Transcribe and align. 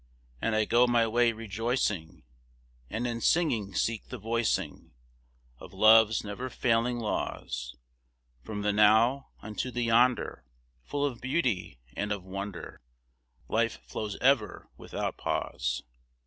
And 0.41 0.55
I 0.55 0.65
go 0.65 0.87
my 0.87 1.05
way 1.05 1.31
rejoicing, 1.31 2.23
And 2.89 3.05
in 3.05 3.21
singing 3.21 3.75
seek 3.75 4.05
the 4.07 4.17
voicing 4.17 4.93
Of 5.59 5.75
love's 5.75 6.23
never 6.23 6.49
failing 6.49 6.97
laws. 6.97 7.75
From 8.41 8.63
the 8.63 8.73
now, 8.73 9.29
unto 9.43 9.69
the 9.69 9.83
Yonder, 9.83 10.43
Full 10.85 11.05
of 11.05 11.21
beauty 11.21 11.81
and 11.95 12.11
of 12.11 12.23
wonder, 12.23 12.81
Life 13.47 13.79
flows 13.83 14.17
ever 14.21 14.71
without 14.75 15.17
pause. 15.17 15.83